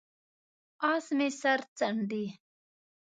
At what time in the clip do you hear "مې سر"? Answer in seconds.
1.17-1.59